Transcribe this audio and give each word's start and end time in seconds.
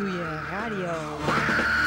doe 0.00 0.10
je 0.10 0.40
radio. 0.50 1.79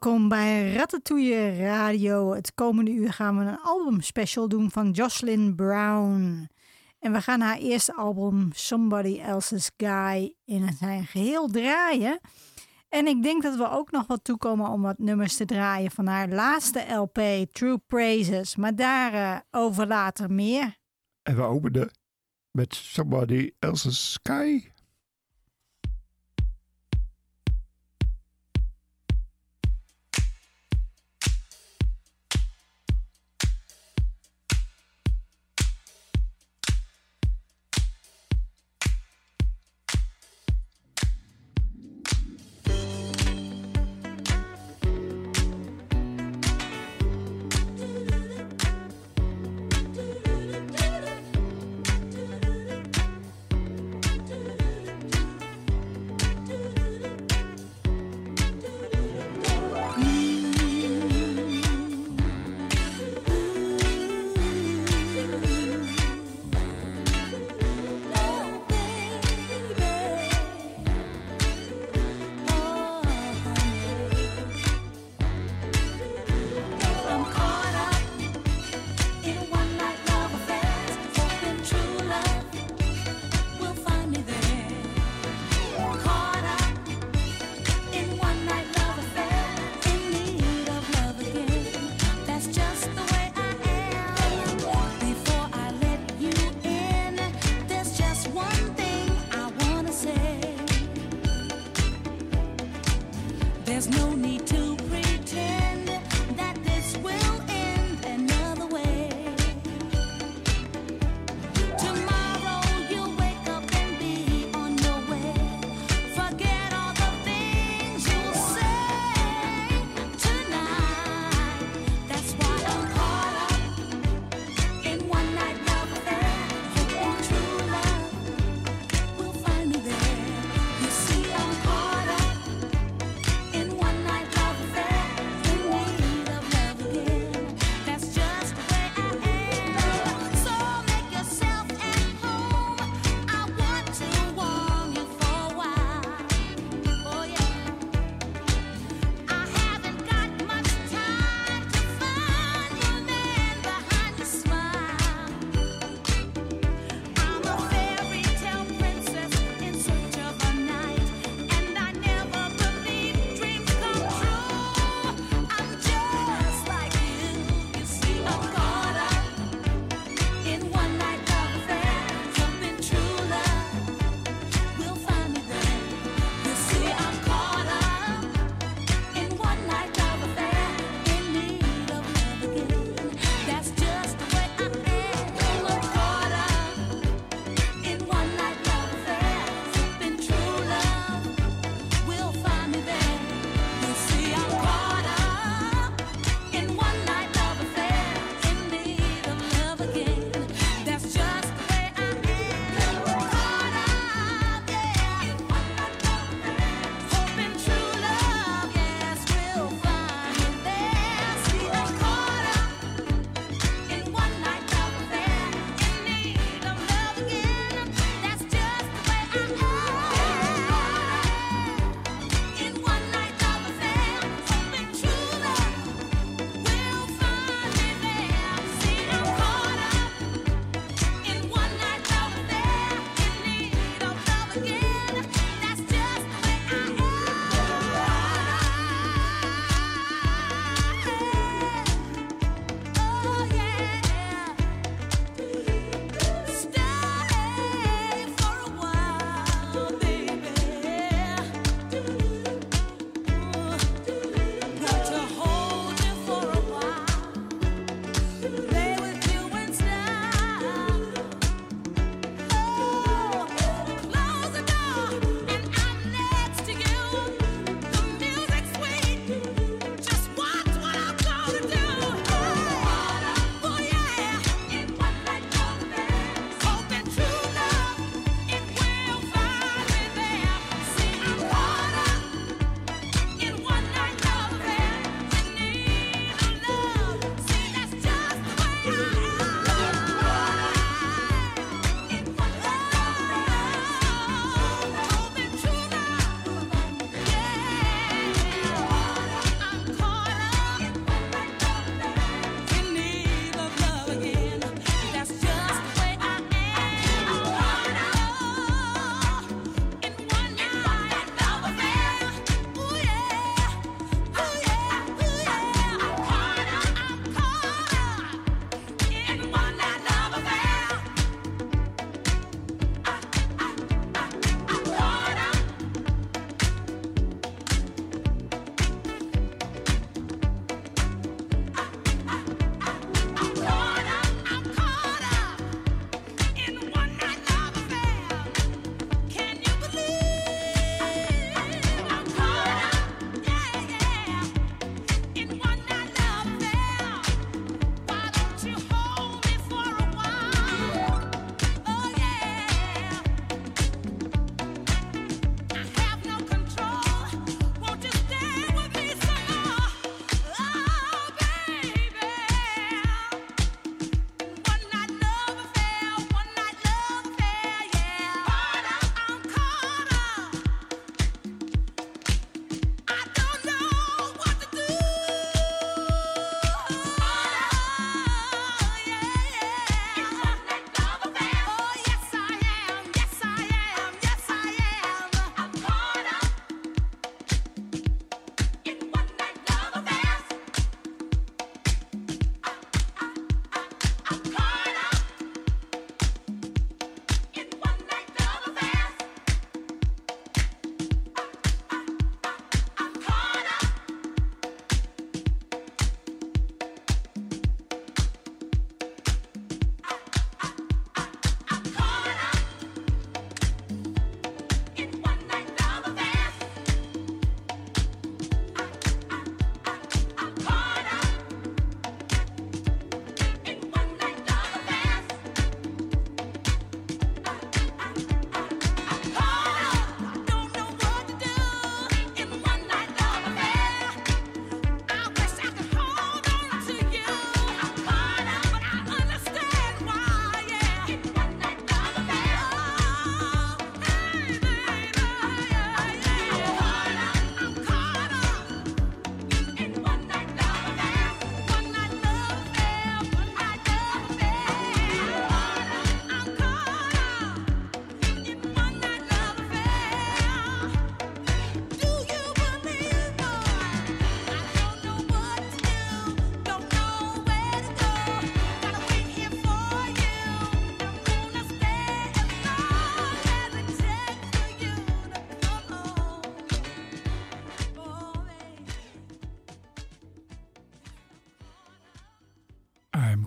Welkom 0.00 0.28
bij 0.28 0.72
Ratatouille 0.72 1.56
Radio. 1.56 2.34
Het 2.34 2.54
komende 2.54 2.90
uur 2.90 3.12
gaan 3.12 3.38
we 3.38 3.44
een 3.44 3.60
albumspecial 3.60 4.48
doen 4.48 4.70
van 4.70 4.90
Jocelyn 4.90 5.54
Brown. 5.54 6.48
En 6.98 7.12
we 7.12 7.20
gaan 7.20 7.40
haar 7.40 7.58
eerste 7.58 7.94
album 7.94 8.50
Somebody 8.52 9.20
Else's 9.20 9.70
Guy 9.76 10.34
in 10.44 10.72
zijn 10.78 11.06
geheel 11.06 11.46
draaien. 11.48 12.20
En 12.88 13.06
ik 13.06 13.22
denk 13.22 13.42
dat 13.42 13.56
we 13.56 13.70
ook 13.70 13.90
nog 13.90 14.06
wat 14.06 14.24
toekomen 14.24 14.70
om 14.70 14.82
wat 14.82 14.98
nummers 14.98 15.36
te 15.36 15.44
draaien 15.44 15.90
van 15.90 16.06
haar 16.06 16.28
laatste 16.28 16.94
LP, 16.94 17.18
True 17.52 17.78
Praises. 17.86 18.56
Maar 18.56 18.74
daarover 18.74 19.82
uh, 19.82 19.88
later 19.88 20.30
meer. 20.30 20.76
En 21.22 21.36
we 21.36 21.42
openen 21.42 21.90
met 22.50 22.74
Somebody 22.74 23.50
Else's 23.58 24.12
Sky. 24.12 24.62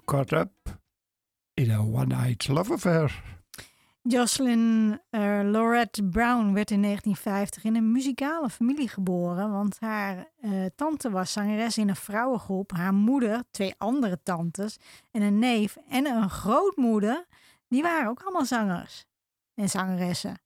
Caught 0.09 0.31
up 0.31 0.51
in 1.53 1.69
a 1.71 1.83
one-eyed 1.83 2.47
love 2.47 2.73
affair. 2.73 3.23
Jocelyn 4.01 4.99
eh, 5.09 5.39
Laurette 5.43 6.03
Brown 6.03 6.53
werd 6.53 6.71
in 6.71 6.81
1950 6.81 7.63
in 7.63 7.75
een 7.75 7.91
muzikale 7.91 8.49
familie 8.49 8.87
geboren, 8.87 9.51
want 9.51 9.79
haar 9.79 10.31
eh, 10.41 10.65
tante 10.75 11.09
was 11.09 11.31
zangeres 11.31 11.77
in 11.77 11.89
een 11.89 11.95
vrouwengroep. 11.95 12.71
Haar 12.71 12.93
moeder, 12.93 13.43
twee 13.51 13.73
andere 13.77 14.19
tantes 14.23 14.77
en 15.11 15.21
een 15.21 15.39
neef 15.39 15.77
en 15.89 16.05
een 16.05 16.29
grootmoeder, 16.29 17.25
die 17.67 17.81
waren 17.81 18.09
ook 18.09 18.21
allemaal 18.21 18.45
zangers 18.45 19.05
en 19.53 19.69
zangeressen. 19.69 20.41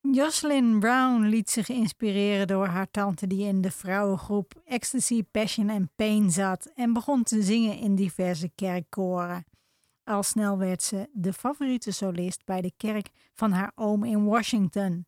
Jocelyn 0.00 0.80
Brown 0.80 1.22
liet 1.22 1.50
zich 1.50 1.68
inspireren 1.68 2.46
door 2.46 2.66
haar 2.66 2.90
tante 2.90 3.26
die 3.26 3.46
in 3.46 3.60
de 3.60 3.70
vrouwengroep 3.70 4.62
Ecstasy, 4.64 5.22
Passion 5.22 5.68
en 5.68 5.90
Pain 5.96 6.30
zat 6.30 6.70
en 6.74 6.92
begon 6.92 7.22
te 7.22 7.42
zingen 7.42 7.78
in 7.78 7.94
diverse 7.94 8.50
kerkkoren. 8.54 9.44
Al 10.04 10.22
snel 10.22 10.58
werd 10.58 10.82
ze 10.82 11.08
de 11.12 11.32
favoriete 11.32 11.90
solist 11.90 12.44
bij 12.44 12.60
de 12.60 12.72
kerk 12.76 13.08
van 13.32 13.52
haar 13.52 13.72
oom 13.74 14.04
in 14.04 14.24
Washington. 14.24 15.06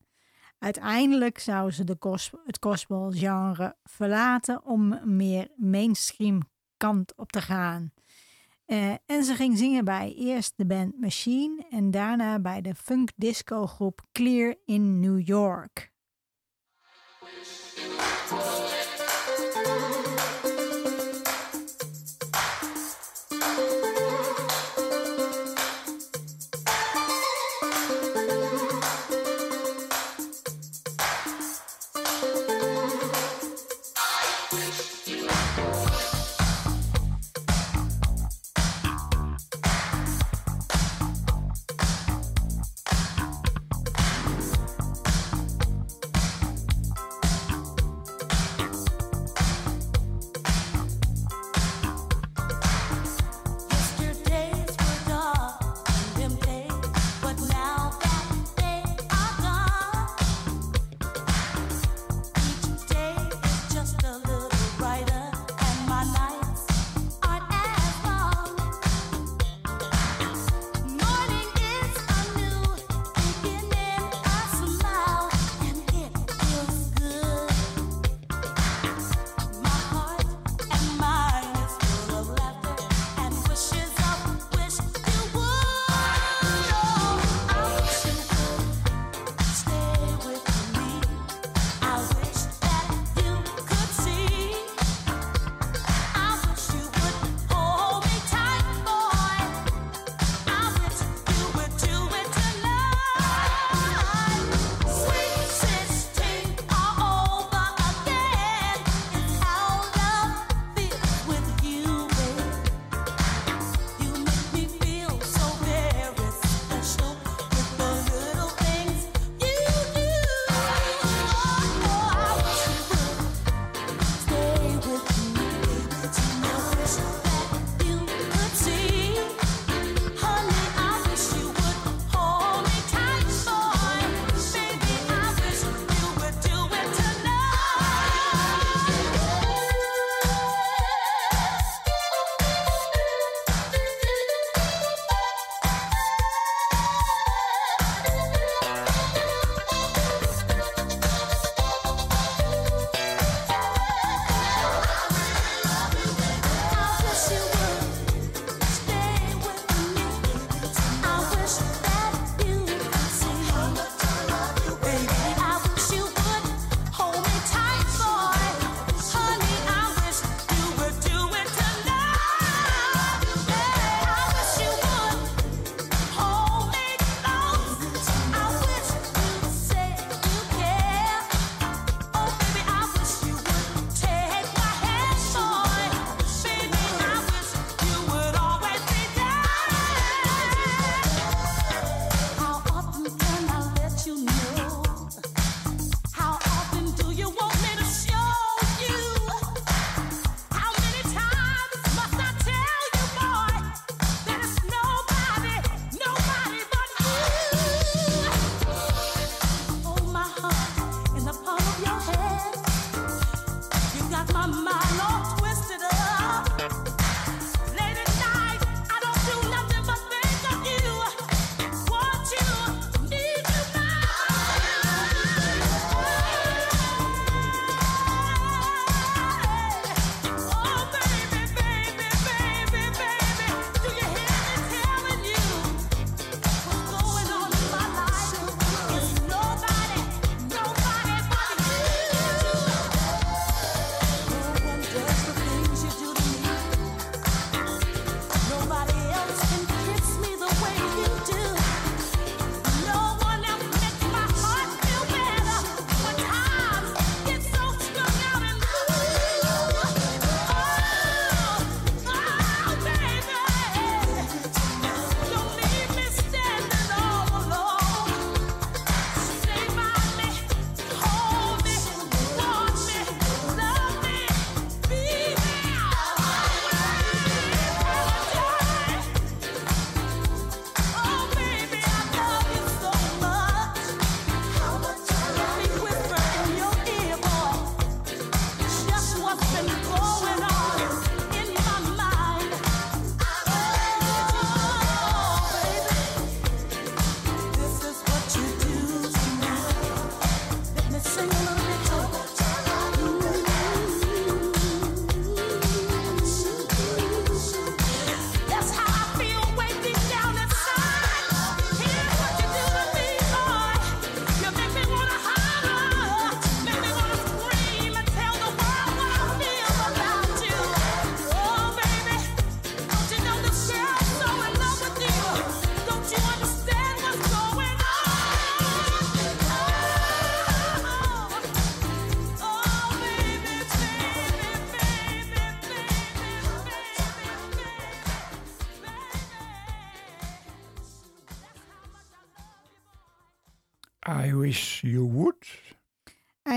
Uiteindelijk 0.58 1.38
zou 1.38 1.70
ze 1.70 1.84
de 1.84 1.96
gos- 1.98 2.32
het 2.44 2.58
verlaten 3.82 4.64
om 4.64 5.00
meer 5.04 5.48
mainstream 5.56 6.42
kant 6.76 7.12
op 7.16 7.32
te 7.32 7.40
gaan. 7.40 7.92
Eh, 8.66 8.94
en 9.06 9.24
ze 9.24 9.34
ging 9.34 9.58
zingen 9.58 9.84
bij 9.84 10.14
eerst 10.16 10.52
de 10.56 10.66
band 10.66 11.00
Machine 11.00 11.66
en 11.70 11.90
daarna 11.90 12.38
bij 12.38 12.60
de 12.60 12.74
funk 12.74 13.10
disco 13.16 13.66
groep 13.66 14.00
Clear 14.12 14.56
in 14.64 15.00
New 15.00 15.26
York. 15.26 15.92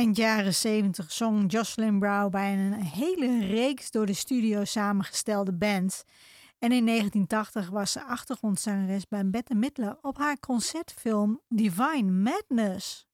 Eind 0.07 0.19
jaren 0.19 0.53
70 0.53 1.11
zong 1.11 1.51
Jocelyn 1.51 1.99
Brown 1.99 2.29
bij 2.29 2.53
een 2.53 2.73
hele 2.73 3.45
reeks 3.45 3.91
door 3.91 4.05
de 4.05 4.13
studio 4.13 4.63
samengestelde 4.63 5.53
bands. 5.53 6.03
En 6.59 6.71
in 6.71 6.85
1980 6.85 7.69
was 7.69 7.91
ze 7.91 8.03
achtergrondzangeres 8.03 9.07
bij 9.07 9.29
Bette 9.29 9.55
Midler 9.55 9.97
op 10.01 10.17
haar 10.17 10.39
concertfilm 10.39 11.41
Divine 11.47 12.11
Madness. 12.11 13.07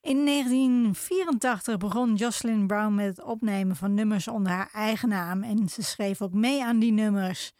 In 0.00 0.24
1984 0.24 1.76
begon 1.76 2.14
Jocelyn 2.14 2.66
Brown 2.66 2.94
met 2.94 3.06
het 3.06 3.22
opnemen 3.22 3.76
van 3.76 3.94
nummers 3.94 4.28
onder 4.28 4.52
haar 4.52 4.70
eigen 4.72 5.08
naam 5.08 5.42
en 5.42 5.68
ze 5.68 5.82
schreef 5.82 6.22
ook 6.22 6.32
mee 6.32 6.64
aan 6.64 6.78
die 6.78 6.92
nummers. 6.92 7.52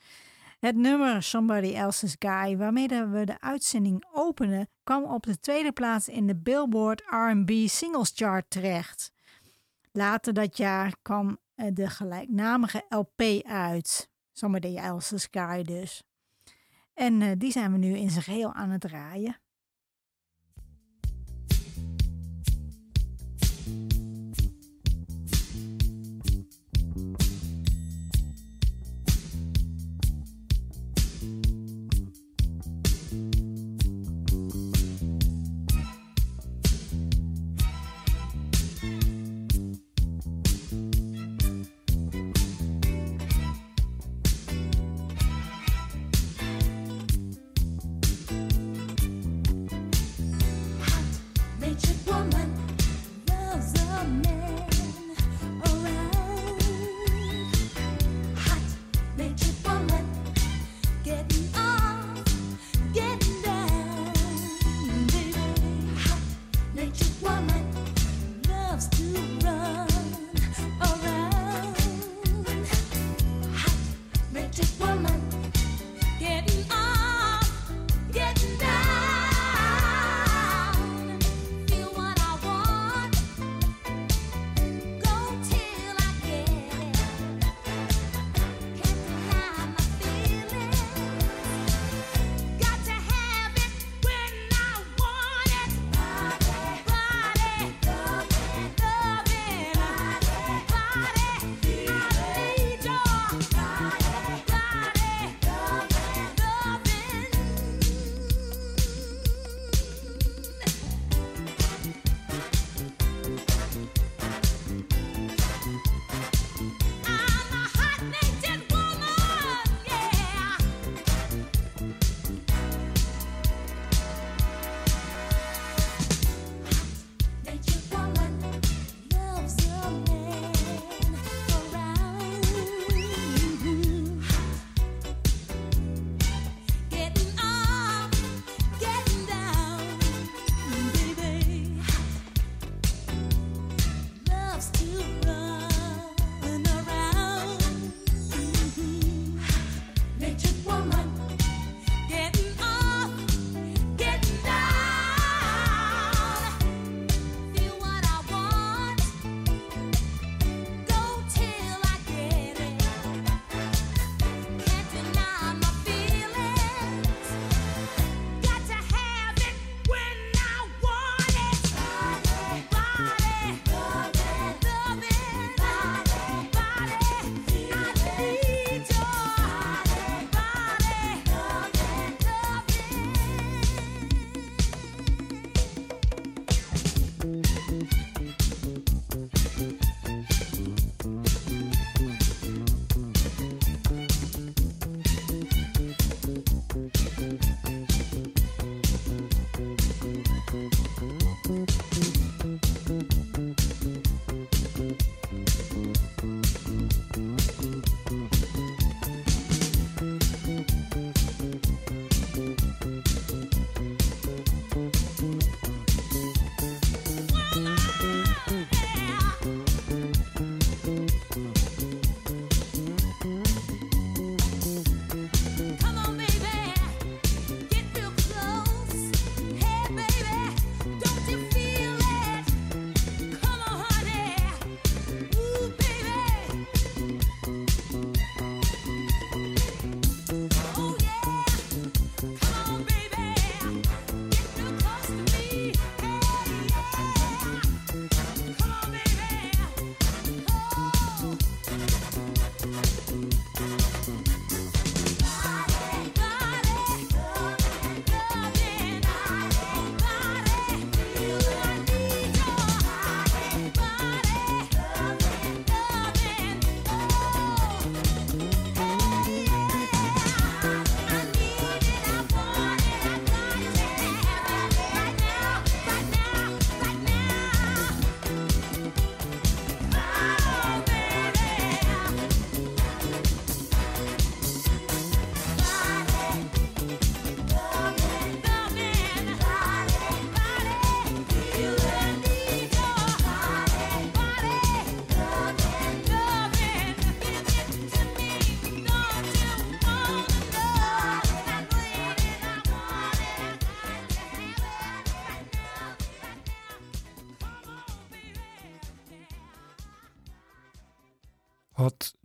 Het 0.59 0.77
nummer 0.77 1.23
Somebody 1.23 1.75
Else's 1.75 2.17
Guy, 2.19 2.57
waarmee 2.57 2.89
we 2.89 3.25
de 3.25 3.41
uitzending 3.41 4.05
openen, 4.13 4.69
kwam 4.85 5.05
op 5.05 5.23
de 5.23 5.41
tweede 5.41 5.73
plaats 5.73 6.09
in 6.09 6.27
de 6.27 6.37
Billboard 6.37 7.03
RB 7.07 7.51
Singles 7.67 8.13
Chart 8.15 8.45
terecht. 8.51 9.13
Later 9.93 10.33
dat 10.33 10.57
jaar 10.57 10.97
kwam 11.03 11.39
eh, 11.55 11.67
de 11.73 11.89
gelijknamige 11.91 12.85
LP 12.89 13.43
uit. 13.43 14.11
Somebody 14.33 14.77
Else's 14.77 15.29
Guy 15.31 15.63
dus. 15.63 16.03
En 16.95 17.23
eh, 17.23 17.31
die 17.39 17.53
zijn 17.53 17.73
we 17.73 17.79
nu 17.79 17.97
in 17.97 18.11
zijn 18.11 18.25
geheel 18.25 18.53
aan 18.53 18.71
het 18.71 18.81
draaien. 18.81 19.42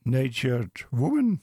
Natured 0.09 0.87
Woman. 0.89 1.41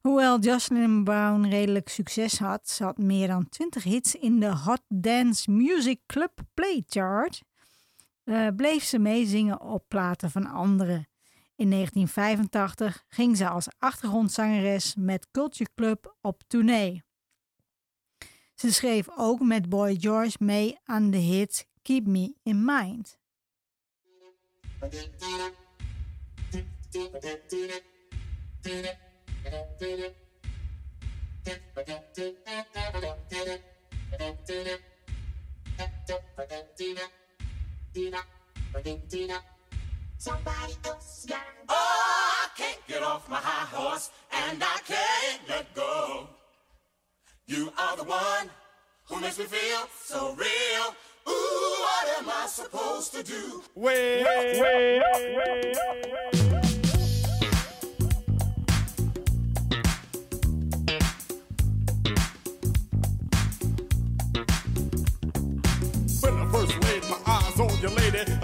Hoewel 0.00 0.38
Jocelyn 0.38 1.04
Brown 1.04 1.46
redelijk 1.46 1.88
succes 1.88 2.38
had, 2.38 2.68
ze 2.68 2.84
had 2.84 2.98
meer 2.98 3.26
dan 3.26 3.48
20 3.48 3.82
hits 3.82 4.14
in 4.14 4.40
de 4.40 4.56
Hot 4.56 4.82
Dance 4.88 5.50
Music 5.50 6.00
Club 6.06 6.40
Play 6.54 6.84
Chart, 6.86 7.42
eh, 8.24 8.48
bleef 8.56 8.84
ze 8.84 8.98
meezingen 8.98 9.60
op 9.60 9.84
platen 9.88 10.30
van 10.30 10.46
anderen. 10.46 11.08
In 11.56 11.68
1985 11.68 13.04
ging 13.08 13.36
ze 13.36 13.48
als 13.48 13.68
achtergrondzangeres 13.78 14.94
met 14.98 15.30
Culture 15.30 15.70
Club 15.74 16.16
op 16.20 16.42
tournee. 16.46 17.02
Ze 18.54 18.72
schreef 18.72 19.06
ook 19.16 19.40
met 19.40 19.68
Boy 19.68 19.96
George 20.00 20.36
mee 20.38 20.78
aan 20.84 21.10
de 21.10 21.16
hit 21.16 21.68
Keep 21.82 22.06
Me 22.06 22.34
in 22.42 22.64
Mind. 22.64 23.18
Oh, 41.68 42.44
I 42.44 42.48
can't 42.56 42.78
get 42.86 43.02
off 43.02 43.28
my 43.28 43.36
high 43.36 43.66
horse, 43.76 44.10
and 44.32 44.62
I 44.62 44.78
can't 44.86 45.40
let 45.48 45.74
go. 45.74 46.28
You 47.46 47.72
are 47.76 47.96
the 47.96 48.04
one 48.04 48.50
who 49.06 49.20
makes 49.20 49.38
me 49.38 49.46
feel 49.46 49.88
so 50.00 50.34
real. 50.36 50.94
Ooh, 51.28 51.76
what 51.80 52.18
am 52.18 52.28
I 52.28 52.46
supposed 52.48 53.14
to 53.14 53.24
do? 53.24 53.62
Wait, 53.74 54.24
wait, 54.24 54.60
wait, 54.60 55.02
When 56.52 56.63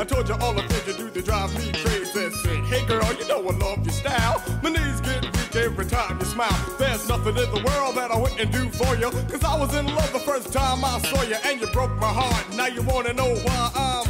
I 0.00 0.04
told 0.04 0.26
you 0.30 0.34
all 0.40 0.54
the 0.54 0.62
things 0.62 0.86
you 0.86 0.94
do 0.94 1.10
to 1.10 1.20
drive 1.20 1.52
me 1.58 1.70
crazy. 1.84 2.30
Said, 2.30 2.64
hey 2.64 2.86
girl, 2.86 3.04
you 3.18 3.28
know 3.28 3.46
I 3.46 3.52
love 3.52 3.84
your 3.84 3.92
style. 3.92 4.42
My 4.62 4.70
knees 4.70 4.98
get 5.02 5.22
weak 5.22 5.56
every 5.56 5.84
time 5.84 6.18
you 6.18 6.24
smile. 6.24 6.48
There's 6.78 7.06
nothing 7.06 7.36
in 7.36 7.50
the 7.52 7.62
world 7.66 7.96
that 7.96 8.10
I 8.10 8.16
wouldn't 8.16 8.50
do 8.50 8.70
for 8.70 8.96
you. 8.96 9.10
Cause 9.28 9.44
I 9.44 9.58
was 9.58 9.74
in 9.74 9.84
love 9.94 10.10
the 10.14 10.20
first 10.20 10.54
time 10.54 10.82
I 10.82 10.98
saw 11.00 11.22
you, 11.24 11.36
and 11.44 11.60
you 11.60 11.66
broke 11.66 11.94
my 11.98 12.08
heart. 12.08 12.46
Now 12.56 12.68
you 12.68 12.80
wanna 12.80 13.12
know 13.12 13.28
why 13.44 13.70
I'm. 13.74 14.06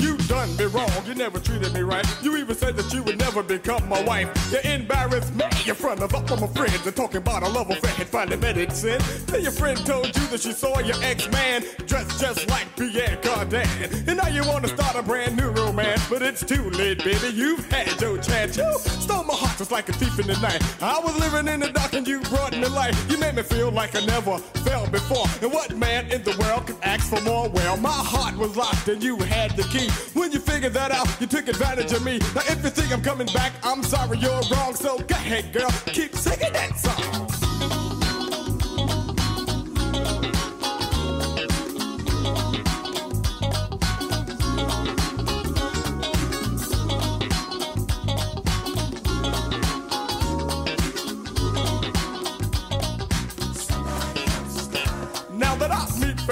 You 0.00 0.16
done 0.26 0.41
me 0.50 0.64
wrong, 0.66 0.90
you 1.06 1.14
never 1.14 1.38
treated 1.38 1.72
me 1.72 1.80
right. 1.80 2.06
You 2.22 2.36
even 2.36 2.54
said 2.54 2.76
that 2.76 2.92
you 2.92 3.02
would 3.04 3.18
never 3.18 3.42
become 3.42 3.88
my 3.88 4.02
wife. 4.02 4.28
You 4.52 4.58
embarrassed 4.70 5.34
me 5.34 5.44
in 5.66 5.74
front 5.74 6.00
of 6.00 6.14
all 6.14 6.36
my 6.36 6.46
friends 6.48 6.86
and 6.86 6.96
talking 6.96 7.18
about 7.18 7.42
a 7.42 7.48
love 7.48 7.70
affair 7.70 7.90
had 7.90 8.08
finally 8.08 8.36
met. 8.36 8.52
Then 8.52 9.42
your 9.42 9.52
friend 9.52 9.78
told 9.86 10.06
you 10.06 10.26
that 10.26 10.40
she 10.40 10.52
saw 10.52 10.78
your 10.80 10.96
ex-man 11.02 11.64
dressed 11.86 12.20
just 12.20 12.48
like 12.48 12.66
Pierre 12.76 13.16
Cardin. 13.22 13.66
And 14.08 14.18
now 14.18 14.28
you 14.28 14.42
wanna 14.46 14.68
start 14.68 14.96
a 14.96 15.02
brand 15.02 15.36
new 15.36 15.50
romance, 15.50 16.06
but 16.08 16.22
it's 16.22 16.44
too 16.44 16.70
late, 16.70 17.02
baby. 17.04 17.28
You've 17.32 17.64
had 17.70 18.00
your 18.00 18.18
chance. 18.18 18.56
You 18.56 18.78
stole 18.78 19.24
my 19.24 19.34
heart 19.34 19.58
just 19.58 19.70
like 19.70 19.88
a 19.88 19.92
thief 19.92 20.18
in 20.18 20.26
the 20.26 20.38
night. 20.40 20.62
I 20.82 20.98
was 21.00 21.16
living 21.18 21.52
in 21.52 21.60
the 21.60 21.70
dark 21.70 21.92
and 21.94 22.06
you 22.06 22.20
brought 22.20 22.52
me 22.52 22.66
light. 22.66 22.94
You 23.08 23.18
made 23.18 23.34
me 23.36 23.42
feel 23.42 23.70
like 23.70 23.94
I 23.94 24.04
never 24.04 24.38
felt 24.38 24.90
before. 24.90 25.26
And 25.40 25.52
what 25.52 25.76
man 25.76 26.10
in 26.10 26.22
the 26.22 26.36
world 26.38 26.66
could 26.66 26.76
ask 26.82 27.08
for 27.08 27.20
more? 27.22 27.48
Well, 27.48 27.76
my 27.76 27.90
heart 27.90 28.36
was 28.36 28.56
locked 28.56 28.88
and 28.88 29.02
you 29.02 29.16
had 29.16 29.56
the 29.56 29.64
key. 29.64 29.88
When 30.18 30.31
you 30.32 30.40
figured 30.40 30.72
that 30.72 30.90
out, 30.90 31.08
you 31.20 31.26
took 31.26 31.48
advantage 31.48 31.92
of 31.92 32.04
me. 32.04 32.18
Now, 32.34 32.42
if 32.46 32.62
you 32.64 32.70
think 32.70 32.92
I'm 32.92 33.02
coming 33.02 33.26
back, 33.28 33.52
I'm 33.62 33.82
sorry 33.82 34.18
you're 34.18 34.40
wrong. 34.50 34.74
So 34.74 34.98
go 34.98 35.14
ahead, 35.14 35.52
girl, 35.52 35.70
keep 35.86 36.14
singing 36.14 36.52
that 36.52 36.78
song. 36.78 37.31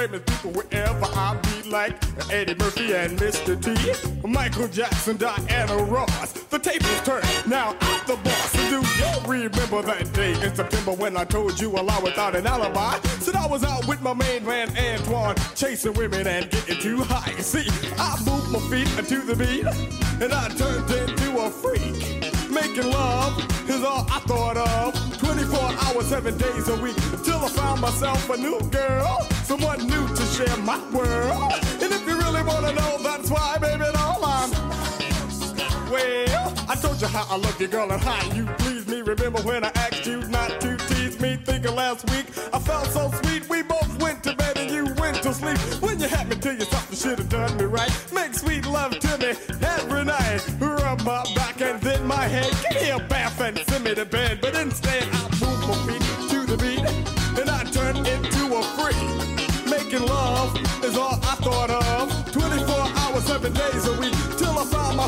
Famous 0.01 0.23
people 0.25 0.51
wherever 0.53 1.05
I 1.05 1.39
be, 1.43 1.69
like 1.69 1.93
Eddie 2.33 2.55
Murphy 2.55 2.95
and 2.95 3.19
Mr. 3.19 3.53
T, 3.61 4.27
Michael 4.27 4.69
Jackson, 4.69 5.19
Diana 5.19 5.77
Ross, 5.77 6.33
the 6.33 6.59
tables 6.59 7.01
turn. 7.05 7.23
Now 7.47 7.77
I'm 7.79 8.07
the 8.07 8.17
boss. 8.17 8.53
Do 8.53 8.81
you 8.81 9.13
remember 9.27 9.83
that 9.83 10.11
day 10.15 10.33
in 10.43 10.55
September 10.55 10.93
when 10.93 11.19
I 11.19 11.25
told 11.25 11.61
you 11.61 11.71
a 11.73 11.83
lie 11.83 12.01
without 12.03 12.35
an 12.35 12.47
alibi? 12.47 12.99
Said 13.21 13.37
I 13.37 13.47
was 13.47 13.63
out 13.63 13.87
with 13.87 14.01
my 14.01 14.15
main 14.15 14.45
man 14.47 14.75
Antoine, 14.79 15.37
chasing 15.55 15.93
women 15.93 16.27
and 16.27 16.51
getting 16.51 16.79
too 16.79 17.03
high. 17.03 17.33
See, 17.43 17.69
I 17.99 18.17
moved 18.25 18.51
my 18.53 18.61
feet 18.71 18.89
to 19.07 19.21
the 19.21 19.37
beat, 19.37 19.67
and 20.23 20.33
I 20.33 20.49
turned 20.49 20.91
into 20.91 21.41
a 21.41 21.51
freak. 21.51 22.40
Making 22.51 22.91
love 22.91 23.39
is 23.71 23.85
all 23.85 24.05
I 24.11 24.19
thought 24.27 24.57
of. 24.57 25.19
24 25.19 25.59
hours, 25.59 26.07
seven 26.07 26.37
days 26.37 26.69
a 26.69 26.77
week. 26.77 26.97
till 27.25 27.39
I 27.39 27.49
found 27.49 27.81
myself 27.81 28.29
a 28.29 28.37
new 28.37 28.61
girl. 28.71 29.27
Someone 29.45 29.79
new 29.87 30.09
to 30.09 30.25
share 30.35 30.57
my 30.59 30.79
world. 30.91 31.53
And 31.81 31.93
if 31.93 32.07
you 32.09 32.19
really 32.19 32.43
wanna 32.43 32.73
know, 32.73 32.99
that's 33.03 33.31
why, 33.31 33.57
baby, 33.59 33.85
all 33.97 34.25
I'm. 34.25 34.51
Well, 35.91 36.55
I 36.69 36.75
told 36.75 37.01
you 37.01 37.09
how 37.09 37.27
I 37.29 37.37
love 37.37 37.61
you, 37.61 37.69
girl, 37.69 37.91
and 37.91 38.03
how 38.03 38.23
you 38.35 38.47
please 38.59 38.87
me. 38.87 39.03
Remember 39.03 39.41
when 39.43 39.65
I 39.65 39.71
asked 39.75 40.07
you 40.07 40.21
not 40.29 40.61
to 40.61 40.77
tease 40.89 41.21
me? 41.21 41.37
Thinking 41.37 41.75
last 41.75 42.09
week 42.11 42.27
I 42.53 42.59
felt 42.61 42.87
so 42.87 43.11
sweet. 43.23 43.49
We 43.49 43.63
both 43.63 44.01
went 44.01 44.23
to 44.25 44.35
bed 44.35 44.57
and 44.57 44.71
you 44.71 44.95
went 44.95 45.23
to 45.23 45.35
sleep. 45.35 45.59
When 45.83 45.99
you 45.99 46.07
had 46.07 46.29
me 46.29 46.37
to 46.37 46.55
yourself, 46.55 46.87
you 46.91 46.97
should 46.97 47.19
have 47.19 47.29
done 47.29 47.57
me 47.57 47.65
right. 47.65 47.91
Make 48.13 48.35
sweet 48.35 48.67
love 48.67 48.99
to 48.99 49.19
me 49.19 49.35
every 49.63 49.90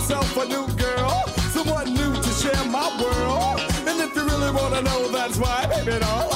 myself 0.02 0.36
a 0.36 0.44
new 0.46 0.66
girl. 0.74 1.24
Someone 1.52 1.94
new 1.94 2.12
to 2.12 2.30
share 2.30 2.64
my 2.64 2.88
world. 3.00 3.60
And 3.86 4.00
if 4.00 4.16
you 4.16 4.24
really 4.24 4.50
wanna 4.50 4.82
know, 4.82 5.08
that's 5.12 5.38
why, 5.38 5.66
baby, 5.66 6.04
all 6.04 6.28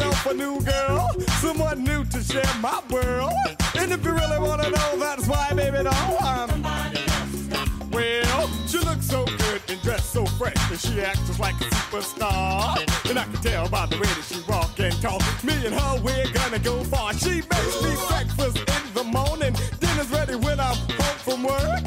myself 0.00 0.26
a 0.26 0.34
new 0.34 0.60
girl, 0.60 1.10
someone 1.40 1.84
new 1.84 2.04
to 2.06 2.22
share 2.22 2.54
my 2.60 2.80
world. 2.90 3.32
And 3.76 3.92
if 3.92 4.04
you 4.04 4.12
really 4.12 4.38
wanna 4.38 4.70
know, 4.70 4.98
that's 4.98 5.26
why, 5.26 5.50
baby, 5.54 5.82
doll, 5.84 6.16
I'm. 6.20 6.62
Well, 7.90 8.48
she 8.66 8.78
looks 8.78 9.06
so 9.06 9.24
good 9.24 9.62
and 9.68 9.82
dressed 9.82 10.12
so 10.12 10.24
fresh, 10.24 10.56
and 10.70 10.80
she 10.80 11.00
acts 11.00 11.26
just 11.26 11.40
like 11.40 11.54
a 11.60 11.64
superstar. 11.64 12.78
And 13.10 13.18
I 13.18 13.24
can 13.24 13.42
tell 13.42 13.68
by 13.68 13.86
the 13.86 13.96
way 13.96 14.06
that 14.06 14.24
she 14.24 14.40
walk 14.48 14.78
and 14.78 14.94
talk. 15.02 15.22
Me 15.44 15.54
and 15.66 15.74
her, 15.74 16.00
we're 16.02 16.32
gonna 16.32 16.58
go 16.58 16.82
far. 16.84 17.12
She 17.14 17.42
makes 17.52 17.82
me 17.82 17.94
breakfast 18.08 18.58
in 18.58 18.94
the 18.94 19.04
morning, 19.04 19.54
dinner's 19.80 20.10
ready 20.10 20.36
when 20.36 20.60
I'm 20.60 20.76
home 20.76 21.18
from 21.26 21.42
work. 21.42 21.84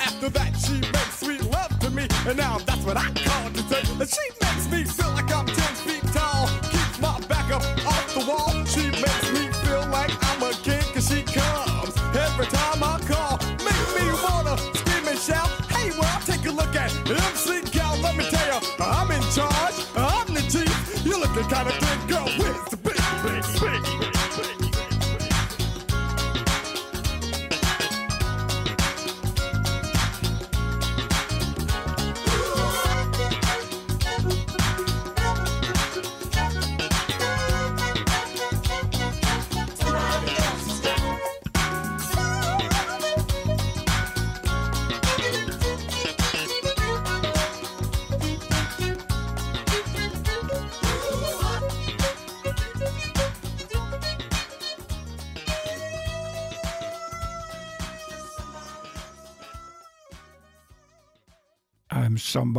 After 0.00 0.30
that, 0.30 0.52
she 0.64 0.80
makes 0.80 1.20
sweet 1.20 1.44
love 1.44 1.78
to 1.80 1.90
me, 1.90 2.08
and 2.26 2.36
now 2.36 2.58
that's 2.58 2.84
what 2.84 2.96
I 2.96 3.08
call 3.24 3.50
dessert. 3.50 3.88
And 4.00 4.08
she 4.08 4.26
makes 4.40 4.70
me 4.70 4.84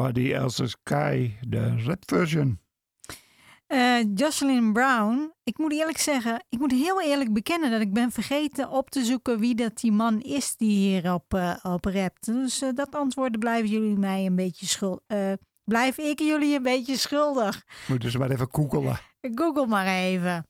Somebody 0.03 0.33
else's 0.33 0.75
guy, 0.83 1.37
de 1.47 1.75
red 1.75 2.03
version. 2.05 2.59
Eh, 3.67 4.03
Jocelyn 4.15 4.73
Brown. 4.73 5.33
Ik 5.43 5.57
moet 5.57 5.71
eerlijk 5.71 5.97
zeggen, 5.97 6.45
ik 6.49 6.59
moet 6.59 6.71
heel 6.71 7.01
eerlijk 7.01 7.33
bekennen 7.33 7.71
dat 7.71 7.81
ik 7.81 7.93
ben 7.93 8.11
vergeten 8.11 8.69
op 8.69 8.89
te 8.89 9.03
zoeken 9.03 9.39
wie 9.39 9.55
dat 9.55 9.77
die 9.77 9.91
man 9.91 10.21
is 10.21 10.55
die 10.55 10.77
hierop 10.77 11.33
eh 11.33 11.55
op 11.63 11.85
rapt. 11.85 12.25
Dus 12.25 12.61
eh, 12.61 12.69
dat 12.73 12.95
antwoord 12.95 13.39
blijven 13.39 13.69
jullie 13.69 13.97
mij 13.97 14.25
een 14.25 14.35
beetje 14.35 14.65
schuldig. 14.65 15.37
blijf 15.63 15.97
ik 15.97 16.19
jullie 16.19 16.55
een 16.55 16.63
beetje 16.63 16.97
schuldig. 16.97 17.63
Moeten 17.87 18.11
ze 18.11 18.17
maar 18.17 18.31
even 18.31 18.47
googelen. 18.51 18.99
Google 19.21 19.67
maar 19.67 19.87
even. 19.87 20.47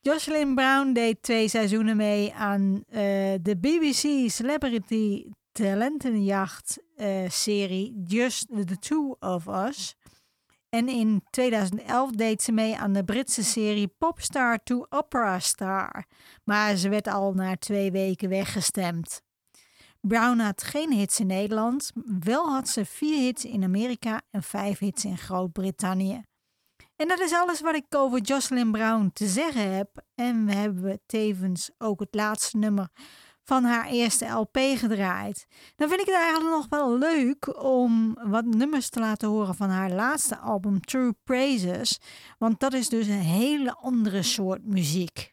Jocelyn 0.00 0.54
Brown 0.54 0.92
deed 0.92 1.22
twee 1.22 1.48
seizoenen 1.48 1.96
mee 1.96 2.34
aan 2.34 2.82
de 3.42 3.56
BBC 3.60 4.30
Celebrity 4.30 5.24
Talentenjacht 5.52 6.78
eh, 7.00 7.30
serie 7.30 8.02
Just 8.06 8.46
the 8.66 8.78
Two 8.78 9.16
of 9.20 9.46
Us. 9.46 9.96
En 10.68 10.88
in 10.88 11.22
2011 11.30 12.10
deed 12.10 12.42
ze 12.42 12.52
mee 12.52 12.76
aan 12.76 12.92
de 12.92 13.04
Britse 13.04 13.44
serie 13.44 13.88
Popstar 13.88 14.58
to 14.62 14.86
Opera 14.88 15.38
Star. 15.38 16.04
Maar 16.44 16.76
ze 16.76 16.88
werd 16.88 17.08
al 17.08 17.32
na 17.32 17.56
twee 17.56 17.90
weken 17.90 18.28
weggestemd. 18.28 19.22
Brown 20.00 20.38
had 20.38 20.62
geen 20.62 20.92
hits 20.92 21.20
in 21.20 21.26
Nederland. 21.26 21.92
Wel 22.20 22.52
had 22.52 22.68
ze 22.68 22.84
vier 22.84 23.18
hits 23.18 23.44
in 23.44 23.64
Amerika 23.64 24.22
en 24.30 24.42
vijf 24.42 24.78
hits 24.78 25.04
in 25.04 25.18
Groot-Brittannië. 25.18 26.22
En 26.96 27.08
dat 27.08 27.20
is 27.20 27.32
alles 27.32 27.60
wat 27.60 27.74
ik 27.74 27.94
over 27.94 28.20
Jocelyn 28.20 28.72
Brown 28.72 29.10
te 29.12 29.26
zeggen 29.26 29.72
heb. 29.72 30.04
En 30.14 30.46
we 30.46 30.54
hebben 30.54 31.00
tevens 31.06 31.70
ook 31.78 32.00
het 32.00 32.14
laatste 32.14 32.56
nummer 32.56 32.88
van 33.44 33.64
haar 33.64 33.86
eerste 33.86 34.26
LP 34.26 34.58
gedraaid. 34.74 35.46
Dan 35.76 35.88
vind 35.88 36.00
ik 36.00 36.06
het 36.06 36.16
eigenlijk 36.16 36.54
nog 36.54 36.66
wel 36.68 36.98
leuk 36.98 37.62
om 37.62 38.18
wat 38.22 38.44
nummers 38.44 38.88
te 38.88 39.00
laten 39.00 39.28
horen 39.28 39.54
van 39.54 39.70
haar 39.70 39.90
laatste 39.90 40.38
album 40.38 40.80
True 40.80 41.14
Praises. 41.24 41.98
Want 42.38 42.60
dat 42.60 42.72
is 42.72 42.88
dus 42.88 43.06
een 43.06 43.12
hele 43.12 43.74
andere 43.74 44.22
soort 44.22 44.66
muziek. 44.66 45.32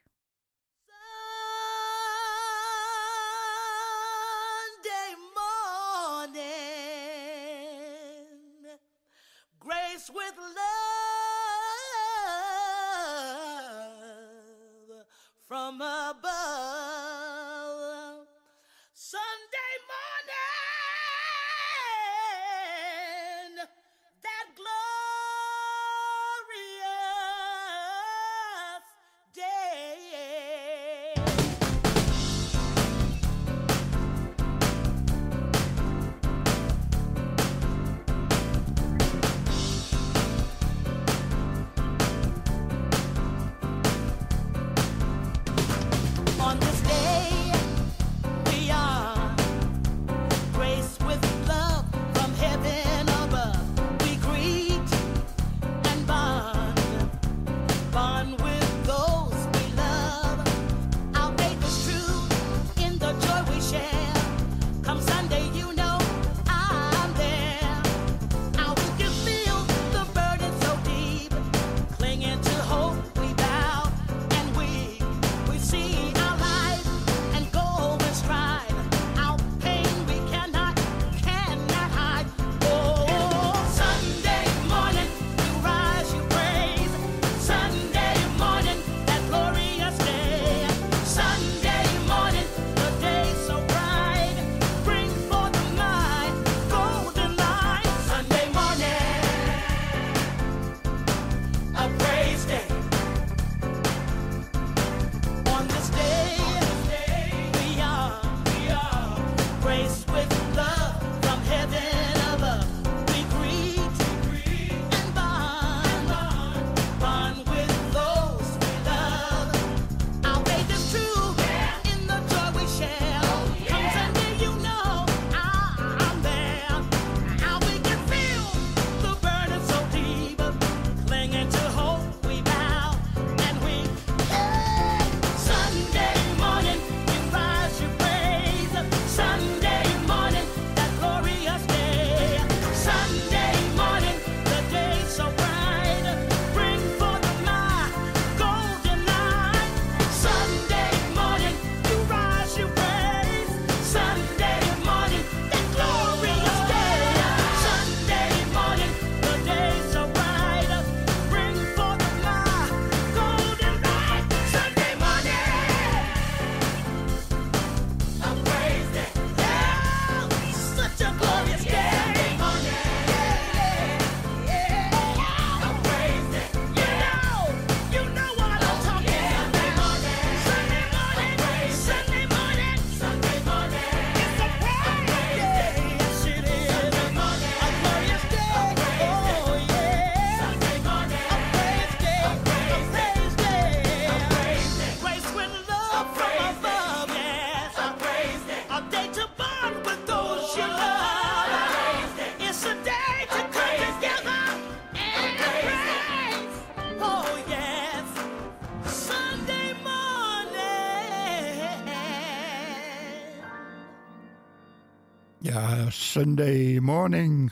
Sunday 216.12 216.80
morning. 216.80 217.51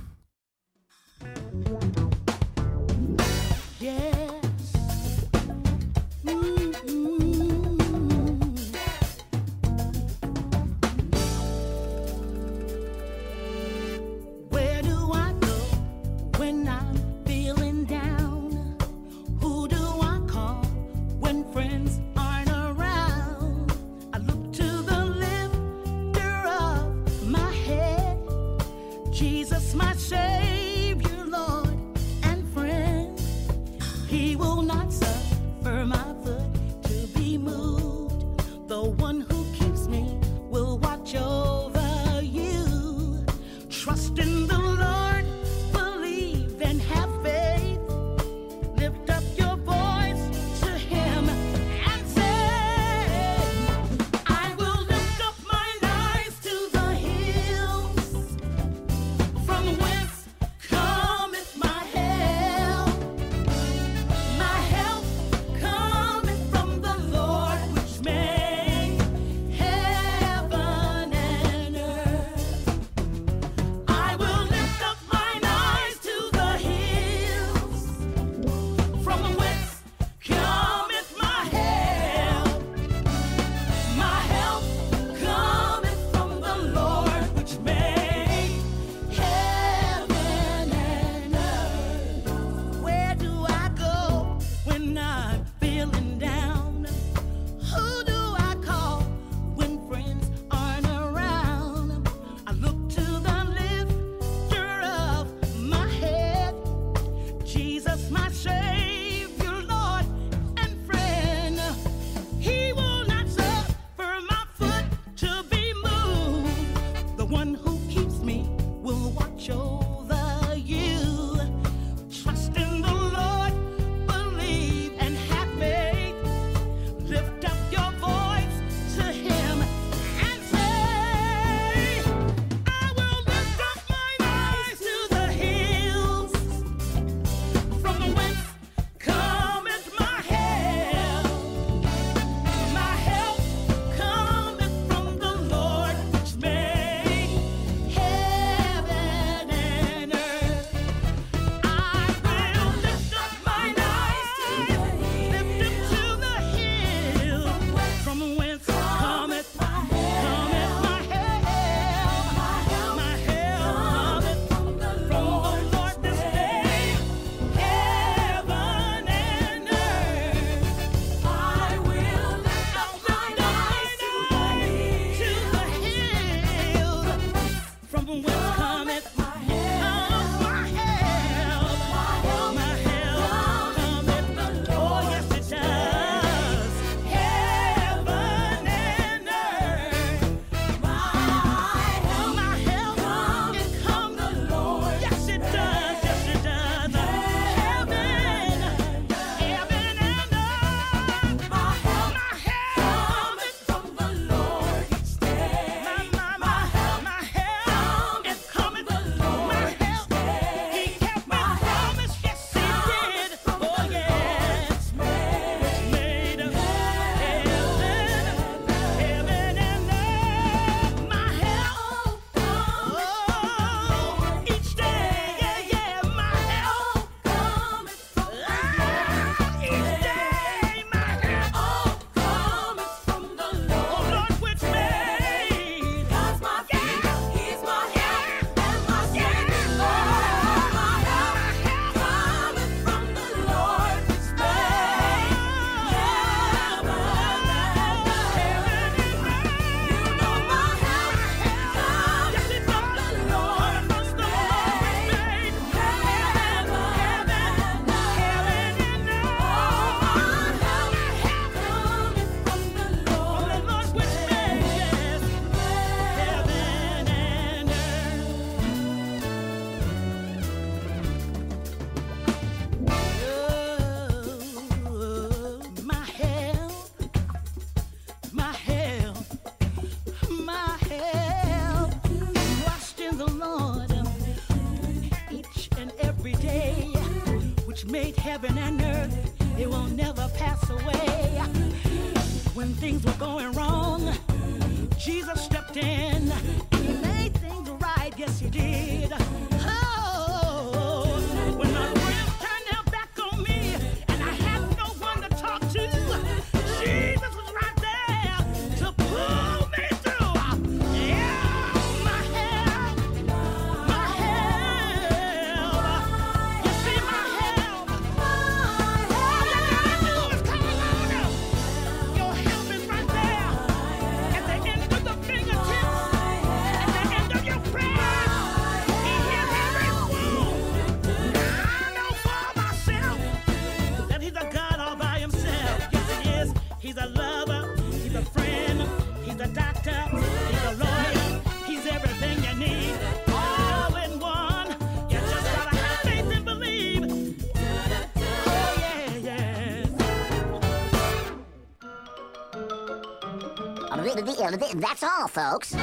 That's 354.82 355.04
all, 355.04 355.28
folks. 355.28 355.76